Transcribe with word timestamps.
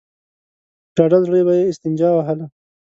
په 0.93 0.93
ډاډه 0.95 1.19
زړه 1.25 1.39
به 1.47 1.53
يې 1.59 1.69
استنجا 1.71 2.09
وهله. 2.13 2.45